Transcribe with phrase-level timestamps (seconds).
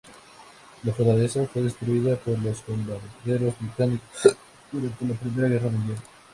[0.83, 4.35] La fortaleza fue destruida por los bombarderos británicos
[4.71, 5.97] durante la Primera Guerra Mundial.